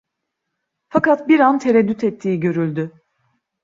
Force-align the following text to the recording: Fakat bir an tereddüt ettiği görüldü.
Fakat 0.89 1.27
bir 1.27 1.39
an 1.39 1.59
tereddüt 1.59 2.03
ettiği 2.03 2.39
görüldü. 2.39 3.01